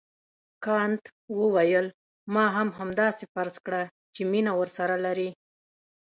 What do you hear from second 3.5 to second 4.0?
کړه